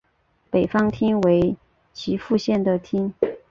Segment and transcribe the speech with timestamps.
[0.49, 1.55] 北方町为
[1.93, 3.13] 岐阜县的町。